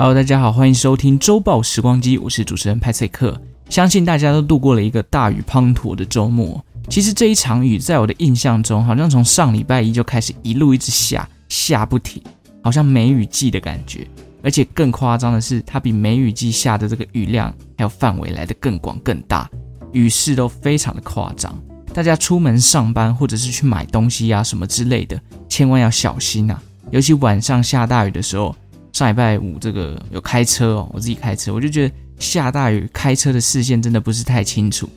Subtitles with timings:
[0.00, 3.36] Hello，大家好，欢迎收听周报时光机，我是主持人派翠克。
[3.68, 6.64] 相信大家都度过了一个大雨滂沱的周末。
[6.88, 12.22] 其实这一场雨，在我的印象中，好像从上礼拜一就开始一路一直下，下不停，
[12.62, 14.06] 好像梅雨季的感觉。
[14.40, 19.50] 而且更夸张的是，它比梅雨季下的这个雨量还有范围来得更广更大，
[19.90, 21.52] 雨势都非常的夸张。
[21.92, 26.62] 大家出门上班或者是去买东西呀、啊、什么之类的，千万要小心啊！
[26.92, 28.54] 尤其晚上下大雨的时候。
[28.98, 34.90] 上礼拜五这个有开车哦，我自己开车，我就觉得下大雨开车的视线真的不是太清楚。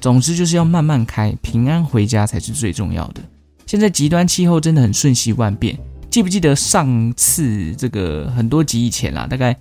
[0.00, 3.22] 总之就是要慢慢开，平安回家才是最重要的。
[3.64, 5.78] 现在极端气候真的很瞬息万变，
[6.10, 9.56] 记不记得上次这个很多集以前啦，大概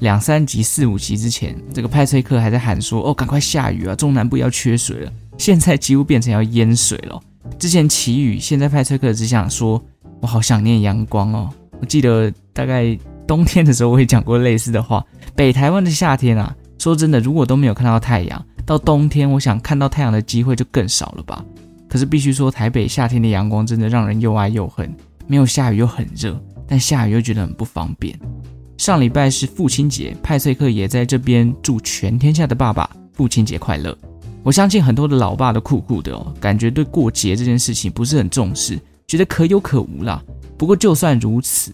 [0.00, 7.22] 两三集、四五集之前，这个派崔克还在喊说：“哦，赶快下雨啊，中南部要缺水了。”现在几乎变成要淹水了。
[7.60, 9.80] 之前祈雨，现在派崔克只想说
[10.20, 11.48] ：“我好想念阳光哦。”
[11.80, 12.98] 我记得大概。
[13.26, 15.04] 冬天的时候我也讲过类似的话。
[15.34, 21.44] 北台湾的夏天啊，说真的，如果都没有看到太阳，到冬天我想看到太阳的机会就更少了吧。
[21.88, 24.90] 可是必须说，台北夏天的阳光真的让人又爱又恨。
[25.26, 28.18] 没有下雨又很热，但下雨又觉得很不方便。
[28.78, 33.96] 上礼拜是父亲节，派翠克也在这边祝全天下的爸爸父亲节快乐。
[34.42, 40.22] 我相信很多的老爸都酷酷的哦，感觉对过节这件事情不是很重视，觉得可有可无啦。
[40.56, 41.72] 不过就算如此。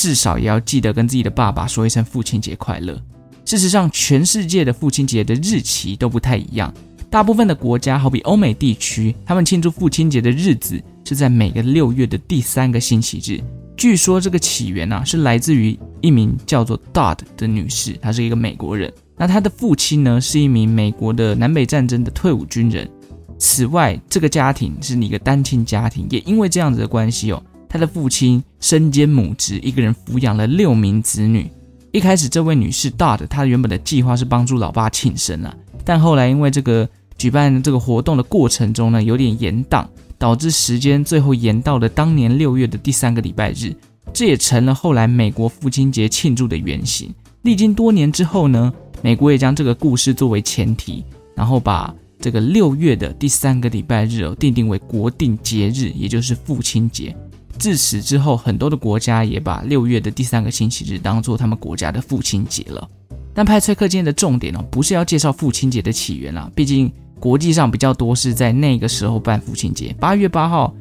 [0.00, 2.98] 至少也要记得跟自己的爸爸说一声父亲节快乐。
[3.44, 6.72] 事实上，全世界的父亲节的日期都不太一样。
[7.10, 13.44] 大部分的国家，好比欧美地区，他们庆祝父亲节的日子是在每个六月的第三个星期日。
[13.76, 18.90] 据说这个起源啊，是来自于一名叫做 Dodd 的女士，她是一个美国人。
[19.18, 22.90] 那她的父亲呢，是一名美国的南北战争的退伍军人。
[23.38, 27.42] 此外，这个家庭是一个单亲家庭，也因为这样子的关系哦。
[27.70, 31.48] 他的父亲身兼母职，一个人抚养了六名子女。
[31.92, 39.86] 一开始，这位女士 Dodd，她原本的计划是帮助老爸庆生啊，但后来因为这个举办这个活动的过程中呢，有点延宕，
[40.18, 43.72] 导致时间最后延到了当年六月的第三个礼拜日，
[44.12, 47.14] 这也成了后来美国父亲节庆祝的原型。
[47.42, 51.04] 历经多年之后呢，美国也将这个故事作为前提，
[51.36, 57.16] 然后把这个六月的第三个礼拜日哦，定定为国定节日，也就是父亲节。
[57.60, 62.88] 自此之后，很多的国家也把六月的第三个星期日当做他们国家的父亲节了。
[63.34, 66.90] 但派翠克今天的重点哦，不是要介绍父亲节的起源啦，毕竟
[67.20, 69.94] 国际上比较多是在那个时候办父亲节。
[70.00, 70.74] 八月八号，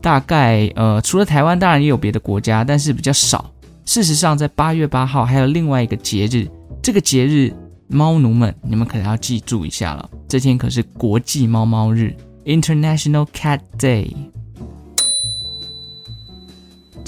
[0.00, 3.52] 大概呃，除了台湾，当然也有别的国家，但是比较少。
[3.84, 6.48] 事实上，在八月八号还有另外一个节日，
[6.82, 7.52] 这个节日
[7.86, 12.16] 猫奴们，你们可能要记住一下了，这天可是国际猫猫日
[12.46, 14.10] （International Cat Day）。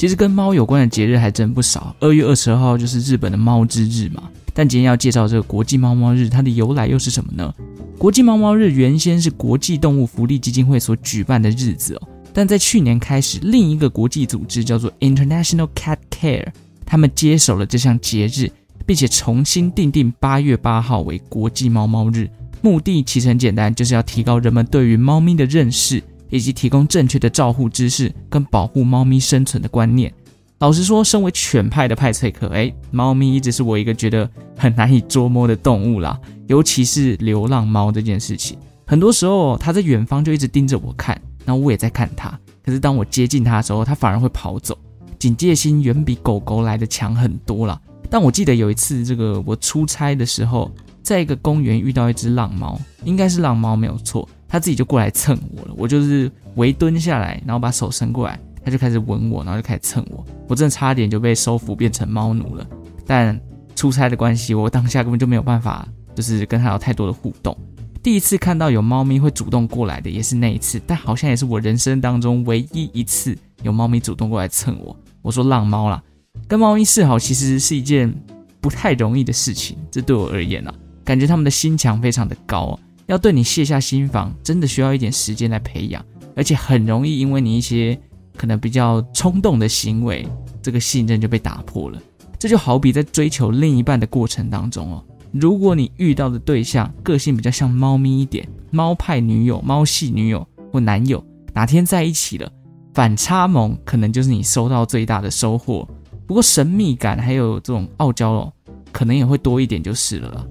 [0.04, 1.96] 其实跟猫有关的节日还真不少。
[1.98, 4.24] 二月二十二号就是日本的猫之日嘛。
[4.52, 7.50] 但今天要介绍这个国际猫猫日，它的由来又是什么呢？
[7.96, 12.02] 国际猫猫日原先是国际动物福利基金会所举办的日子哦。
[12.34, 16.48] 但在去年开始，另一个国际组织叫做 International Cat Care，
[16.84, 18.50] 他们接手了这项节日，
[18.84, 22.28] 并且重新定定八月八号为国际猫猫日。
[22.60, 26.02] 目的其实很简单，就是要提高人们对于猫咪的认识。
[26.34, 30.12] 以及提供正确的照护知识跟保护猫咪生存的观念。
[30.58, 36.18] 老实说，身为犬派的派翠克，哎，猫咪一直是我一个觉得很难以捉摸的动物啦。
[36.48, 42.36] 尤其是流浪猫这件事情，很多时候它在远方就一直盯着我看，然后我也在看它。
[42.64, 44.76] 可是当我接近它的时候，它反而会跑走，
[45.20, 47.80] 警戒心远比狗狗来的强很多啦。
[48.10, 50.68] 但我记得有一次，这个我出差的时候，
[51.00, 54.28] 在一个公园遇到一只浪猫，应该是浪猫没有错。
[54.54, 62.64] 他自己就过来蹭我了，我就是围蹲下来，然后把手伸过来，他就开始吻我，然后就开始蹭我，我真的差点就被收服变成猫奴了。
[63.04, 63.36] 但
[63.74, 65.84] 出差的关系，我当下根本就没有办法，
[66.14, 67.58] 就是跟他有太多的互动。
[68.00, 74.96] 第一次看到有猫咪会主动过来的，也是那一次，但好像也是我人生当中唯一一次有猫咪主动过来蹭我。
[75.20, 76.00] 我说浪猫啦，
[76.46, 78.14] 跟猫咪示好其实是一件
[78.60, 80.72] 不太容易的事情，这对我而言啊，
[81.04, 82.78] 感觉他们的心墙非常的高啊。
[83.06, 86.04] 要对你卸下心防，真的需要一点时间来培养，
[86.34, 87.98] 而且很容易因为你一些
[88.36, 90.26] 可能比较冲动的行为，
[90.62, 92.00] 这个信任就被打破了。
[92.38, 101.24] 这就好比在追求另一半的过程当中哦，如果你遇到的对象个性比较像猫咪一点，猫派女友、猫系女友或男友，
[101.54, 102.50] 哪天在一起了，
[102.92, 105.88] 反差萌可能就是你收到最大的收获。
[106.26, 108.52] 不过神秘感还有这种傲娇哦，
[108.92, 110.46] 可能也会多一点就是了。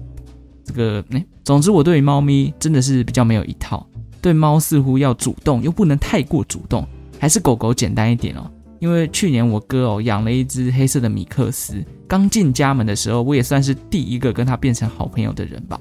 [0.64, 3.86] 这个哎，总之我对于猫咪真的是比较没有一套。
[4.20, 6.86] 对猫似乎要主动，又不能太过主动，
[7.18, 8.50] 还是狗狗简单一点哦。
[8.80, 15.78] 因为去年我哥哦养了一只黑色的米克斯，刚进家门的时候，我也算是第一个跟他变成好朋友的人吧。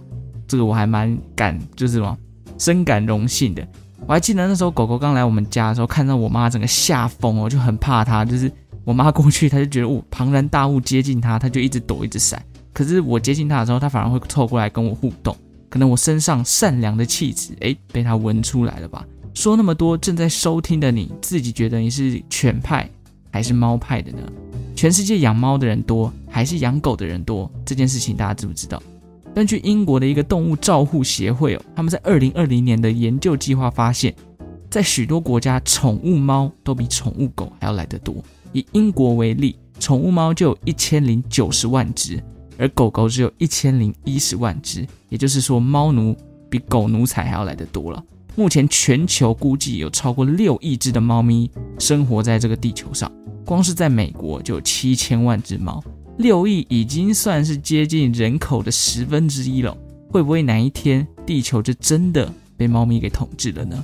[0.48, 2.18] 这个我还蛮感，就是什么，
[2.58, 3.66] 深感荣幸的。
[4.06, 8.26] 我还记得那时候狗狗刚来我们家的时候，看到我妈整个吓疯哦，就很怕它。
[8.26, 8.52] 就是
[8.84, 12.44] 我妈过去，它就觉得我庞然大物接近它，它就一直躲一直闪。
[12.74, 15.36] 可是我接近它的时候，它反而会凑过来跟我互动。
[15.70, 19.06] 可能我身上善良的气质，诶，被它闻出来了吧？
[19.34, 22.90] 说那么多，正在收听的你自己觉得你是犬派
[23.31, 24.20] 还是猫派的呢？
[24.75, 27.52] 全世界养猫的人多还是养狗的人多？
[27.66, 28.81] 这件事情大家知不知道？
[29.34, 34.14] 根据英国的一个动物照护协会哦，他们在二零二零年的研究计划发现，
[34.70, 38.16] 在许多国家，宠物猫都比宠物狗还要来得多。
[38.52, 42.24] 以英国为例，宠物猫就有一千零九十万只，
[42.58, 44.88] 而狗狗只有一千零一十万只。
[45.10, 46.16] 也就是说，猫奴
[46.50, 48.04] 比狗奴才还要来得多了。
[48.36, 53.12] 目前全球估计有超过六亿只的猫咪生活在这个地球上，
[53.46, 55.84] 光是在美国就有七千万只猫。
[56.18, 59.76] 六亿已经算是接近人口的十分之一了，
[60.10, 63.84] 会不会哪一天地球就真的被猫咪给统治了呢？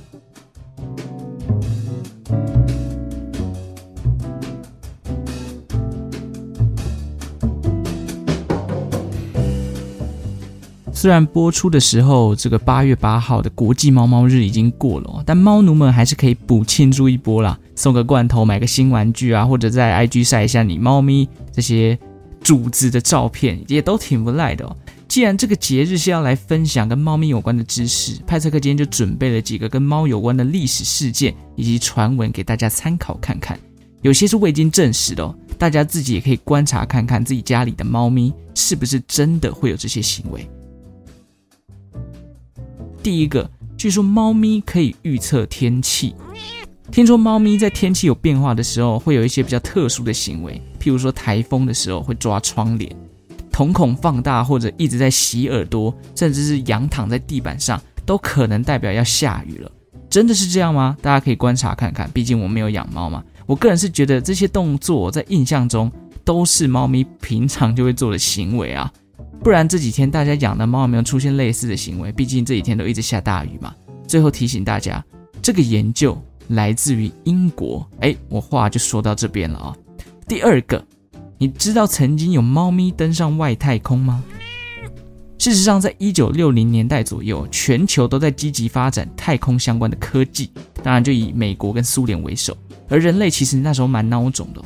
[11.00, 21.98] 虽然播出的时候，这个八月八号的国际猫猫日已经过了，但猫奴们还是可以补庆祝一波啦，送个罐头，买个新玩具啊，或者在 IG 晒一下你猫咪这些。
[22.42, 24.74] 主子的照片也都挺不赖的哦。
[25.06, 33.58] 既然这个节日是要来分享跟猫咪有关的知识，派翠克今天就准备了几个跟猫有关的历史事件以及传闻给大家参考看看。
[34.00, 40.48] 有些是未经证实的哦，大家自己也可以观察看看自己家里的猫咪是不是真的会有这些行为。
[43.02, 46.14] 第一个，据说猫咪可以预测天气。
[46.90, 52.94] 听说猫咪在天气有变化的时候，会有一些比较特殊的行为，譬如说台风的时候会抓窗帘，
[53.50, 59.70] 瞳孔放大或者一直在洗耳朵，甚至是仰躺在地板上，都可能代表要下雨了。
[60.10, 60.94] 真的是这样吗？
[61.00, 63.24] 大家可以观察看看，毕竟我没有养猫嘛。
[63.46, 65.90] 我个人是觉得这些动作在印象中
[66.22, 68.92] 都是猫咪平常就会做的行为啊，
[69.42, 72.12] 不然这几天大家养的猫有没有出现类似的行为？
[72.12, 73.74] 毕竟这几天都一直下大雨嘛。
[74.06, 75.04] 最后提醒大家，
[75.42, 76.20] 这个研究。
[76.50, 79.76] 来自于英国，哎，我话就说到这边了啊。
[80.26, 80.84] 第二个，
[81.38, 84.20] 你知道曾经有猫咪登上外太空吗？
[85.38, 90.50] 事实上，在一九六零年代左右，全球都在积极发展太空相关的科技，
[90.82, 92.58] 当然就以美国跟苏联为首。
[92.88, 94.60] 而人类其实那时候蛮孬种的，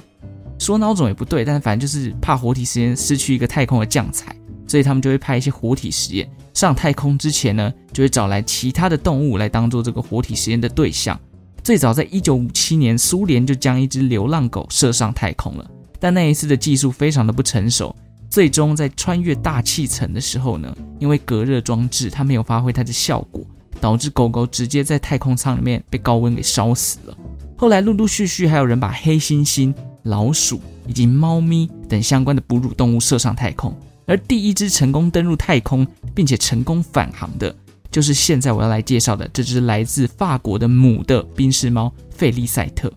[0.58, 4.34] 说孬种也不对，但反正就是怕活体实验失去一个太空的将才，
[4.74, 6.28] 所以他们就会派一些活体实验。
[6.52, 11.16] 上太空之前呢，就会找来其他的动物来当做这个活体实验的对象。
[11.62, 17.94] 最早在一九五七年，苏联就将一只流浪狗射上太空了，但那一次的技术非常的不成熟，
[18.28, 23.46] 最终在穿越大气层的时候呢，因为隔热装置它没有发挥它的效果，
[23.80, 27.16] 导致狗狗直接在太空舱里面被高温给烧死了。
[27.56, 29.72] 后来陆陆续续还有人把黑猩猩、
[30.02, 33.72] 老鼠以及猫咪等相关的哺乳动物射上太空，
[34.06, 37.54] 而第一只成功登入太空并且成功返航的。
[37.90, 42.92] 就是现在我要来介绍的这只来自法国的母的宾士猫费利赛特。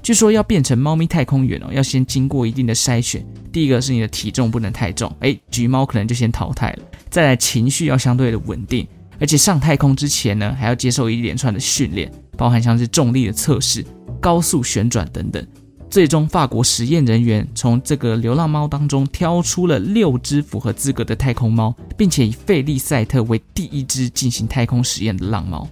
[0.00, 3.26] 据说要变成猫咪太空员哦，要先经过一定的筛选。
[3.52, 6.78] 第一个是你的体重不能太重，诶，橘猫可能就先淘汰了。
[7.10, 8.86] 再来情绪要相对的稳定，
[9.18, 13.84] 而且上太空之前呢，还要接受一连串的训练，包含像是重力的测试、
[14.20, 15.44] 高速旋转等等。
[15.90, 25.66] 最终，法国实验人员从这个流浪猫当中挑出了六只符合资格的太空猫，并且以费利赛特为第一只进行太空实验的浪猫。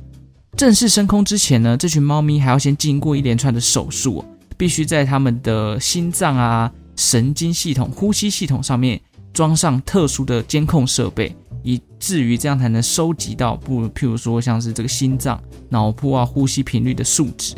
[0.56, 4.24] 正式升空之前呢，这群猫咪还要先经过一连串的手术，
[4.56, 8.98] 必须在它们的心脏啊、神经系统、呼吸系统上面
[9.34, 17.54] 装上特殊的监控设备，以至于这样才能收集到不，譬如说像是这个心脏、脑波啊、呼吸频率的数值。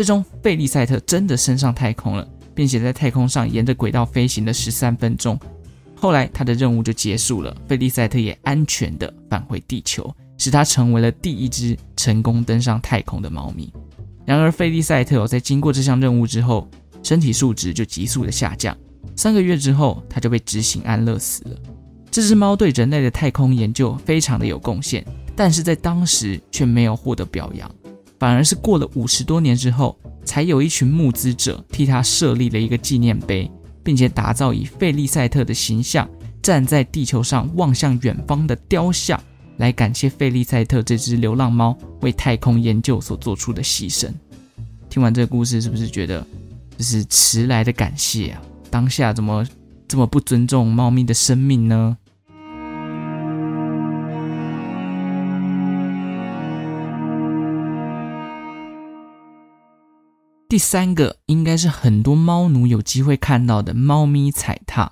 [0.00, 5.38] 最终，费利赛特真的升上太空了，并且在太空上沿着轨道飞行了十三分钟。
[5.94, 13.70] 后来，他的任务就结束了，费利赛特也安全的返回地球，使他成为了第一只成功登上太空的猫咪。
[14.24, 16.66] 然而，费利赛特在经过这项任务之后，
[17.02, 18.74] 身体素质就急速的下降。
[19.14, 21.58] 三个月之后，他就被执行安乐死了。
[22.10, 25.04] 这只猫对人类的太空研究非常的有贡献，
[25.36, 27.70] 但是在当时却没有获得表扬。
[28.20, 33.50] 反而是过了五十多年之后，才有一群募资者替他设立了一个纪念碑，
[33.82, 36.08] 并且打造以费利赛特的形象
[36.42, 39.18] 站在地球上望向远方的雕像，
[39.56, 44.08] 来感谢费利赛特这只流浪猫为太空研究所做出的牺牲。
[44.90, 46.24] 听完这个故事，是不是觉得
[46.76, 48.42] 这是迟来的感谢啊！
[48.70, 49.46] 当下怎么
[49.88, 51.96] 这么不尊重猫咪的生命呢？
[60.50, 64.90] 第三个应该是很多猫奴有机会看到的猫咪踩踏。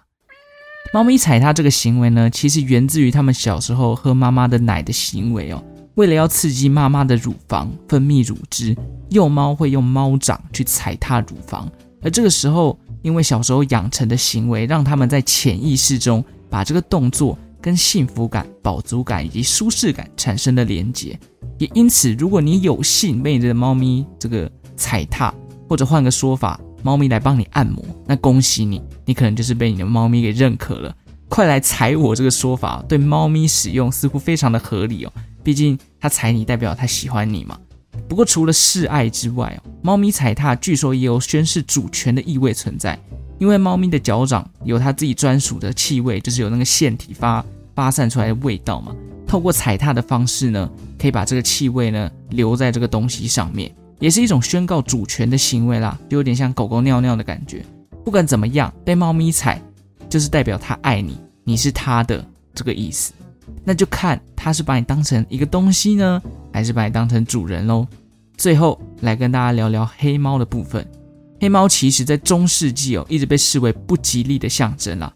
[0.94, 5.60] 猫咪踩踏这个行为呢，其实源自于他们小时候喝妈妈的奶的行为哦。
[5.96, 8.72] 为了要刺激妈妈的乳房分泌乳汁，
[9.10, 11.68] 幼猫会用猫掌去踩踏乳房。
[12.02, 21.18] 而这个时候，因为小时候养成的行为，让他们在潜意识中把这个动作跟幸福感、饱足感以及舒适感产生了连结。
[21.58, 25.34] 也因此，如果你有幸被你的猫咪这个踩踏，
[25.68, 30.94] 或者换个说法，猫咪来帮你按摩，那恭喜你，你可能就是被你的猫咪给认可了。
[31.28, 35.12] 快来踩我这个说法，对猫咪使用似乎非常的合理哦。
[35.44, 37.58] 毕竟它踩你，代表它喜欢你嘛。
[38.08, 42.98] 不过除了示爱之外哦，猫咪踩踏据说也有宣示主权的意味存在，
[43.38, 47.44] 因为猫咪的脚掌有它自己专属的气味，就是有那个腺体发
[47.74, 48.94] 发散出来的味道嘛。
[49.26, 53.70] 透过踩踏的方式呢，可以把这个气味呢留在这个东西上面。
[53.98, 57.64] 也是一种宣告主权的行为啦，就有点像狗狗尿尿的感觉。
[58.04, 59.60] 不管怎么样，被猫咪踩，
[60.08, 62.24] 就是代表它爱你，你是它的
[62.54, 63.12] 这个意思。
[63.64, 67.86] 那就看它是把你当成一个东西呢，还是把你当成主人喽。
[68.36, 70.86] 最后来跟大家聊聊黑猫的部分。
[71.40, 75.12] 黑猫其实在中世纪哦，一直被视为不吉利的象征啦。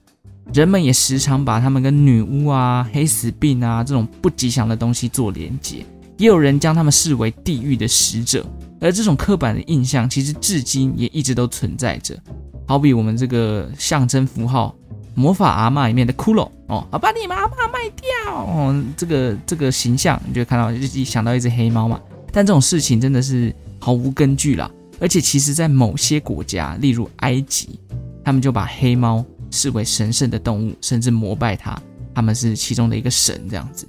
[0.53, 5.87] 人们也时常把它们跟女巫啊、黑死病啊这种不吉祥的东西做连结，
[6.23, 8.47] 也有人将他们视为地狱的使者。
[8.81, 12.17] 而这种刻板的印象，其实至今也一直都存在着。
[12.65, 14.73] 好比我们这个象征符号
[15.17, 22.01] 《魔法阿嬷》里面的骷髅哦，把你们阿嬷卖掉哦，这个这个形象，你就看到就想到一只黑猫嘛。
[22.31, 24.71] 但这种事情真的是毫无根据啦。
[25.01, 27.81] 而且其实，在某些国家，例如埃及，
[28.25, 31.77] 他们就把黑猫视为神圣的动物，甚至膜拜它，
[32.15, 33.89] 他们是其中的一个神这样子。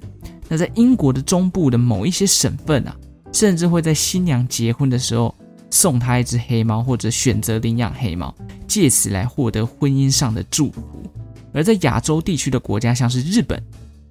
[0.53, 2.95] 那在英国的中部的某一些省份啊。
[3.31, 5.33] 甚至会在新娘结婚的时候
[5.71, 8.31] 送她一只黑猫，或者选择领养黑猫，
[8.67, 10.83] 借此来获得婚姻上的祝福。
[11.51, 13.59] 而在亚洲地区的国家，像是日本，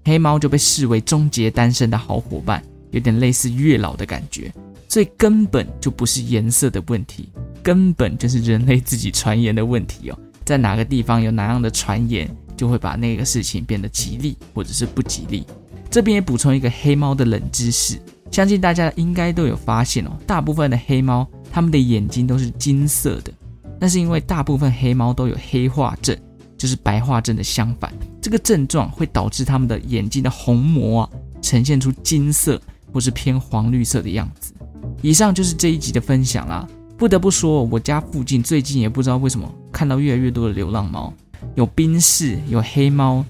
[0.05, 4.53] 黑猫就被视为终结单身的好伙伴，有点类似月老的感觉。
[4.89, 7.29] 所以根本就不是颜色的问题，
[7.63, 10.19] 根本就是人类自己传言的问题哦。
[10.45, 15.47] 在哪个地方有哪样的传言，就会把那个事情变得吉利或者是不吉利。
[15.93, 18.01] 这边也补充一个黑猫的冷知识。
[18.31, 23.31] 相信大家应该都有发现哦，大部分的黑猫，它们的眼睛都是金色的，
[23.79, 26.17] 那是因为大部分黑猫都有黑化症，
[26.57, 31.11] 就是白化症的相反，这个症状会导致它们的眼睛的虹膜啊
[31.43, 32.59] 呈现出金色
[32.91, 34.55] 或是偏黄绿色的样子。
[35.03, 36.67] 以上就是这一集的分享啦。
[36.97, 41.13] 不得不说，我家附近最近也不知道为什么看到越来越多的流浪猫，
[41.55, 43.23] 有宾士，有黑猫，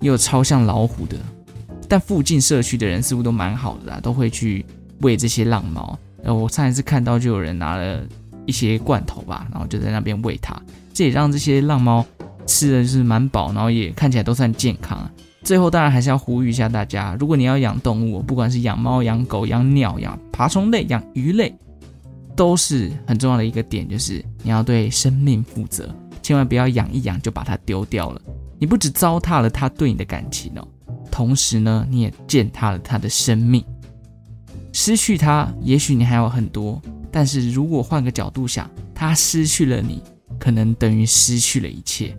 [0.00, 1.16] 也有超像老虎的。
[1.92, 4.64] 但附近社区的人似乎都蛮好的啦，都会去
[5.02, 5.98] 喂这些浪猫。
[6.24, 8.02] 呃，我上一次看到就有人拿了
[8.46, 10.58] 一些罐头吧，然后就在那边喂它，
[10.94, 12.02] 这也让这些浪猫
[12.46, 15.12] 吃的就是蛮饱，然后也看起来都算健康啊。
[15.42, 21.54] 最后当然还是要呼吁一下大家，如果你要养动物，不管是养猫、养狗、养鸟、养爬虫类、养鱼类，
[22.34, 28.22] 都是很重要的一个点，就是你要对生命负责，千万不要养一养就把它丢掉了。
[28.58, 30.66] 你不止糟蹋了它对你的感情哦。
[31.12, 33.62] 同时呢，你也践踏了他的生命，
[34.72, 36.80] 失去他，也许你还有很多，
[37.12, 40.02] 但是如果换个角度想，他失去了你，
[40.38, 42.16] 可能等于失去了一切。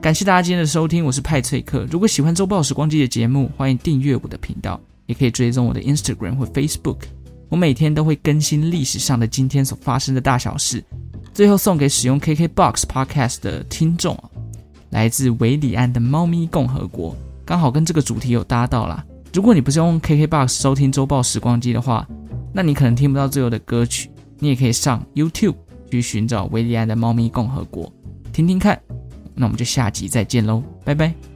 [0.00, 1.86] 感谢大家今天的收听，我是派翠克。
[1.90, 7.00] 如果喜欢周报时光机的节目，欢迎订阅我的频道，也可以追踪我的 Instagram 或 Facebook。
[7.52, 10.82] 我每天都会更新历史上的今天所发生的大小事，
[11.34, 14.18] 最后送给使用 KKBOX Podcast 的听众，
[14.88, 17.10] 来自韦礼安的《猫咪共和国》，
[17.44, 19.04] 刚好跟这个主题有搭到啦。
[19.34, 22.08] 如果你不是用 KKBOX 收听周报时光机的话，
[22.54, 24.10] 那你可能听不到最后的歌曲。
[24.38, 25.56] 你也可以上 YouTube
[25.90, 27.84] 去寻找韦礼安的《猫咪共和国》，
[28.32, 28.80] 听听看。
[29.34, 31.31] 那我们就下集再见喽，拜拜。